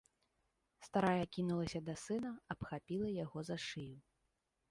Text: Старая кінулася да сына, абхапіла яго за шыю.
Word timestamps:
Старая 0.87 1.25
кінулася 1.35 1.81
да 1.89 1.95
сына, 2.05 2.31
абхапіла 2.55 3.13
яго 3.23 3.39
за 3.51 3.57
шыю. 3.67 3.97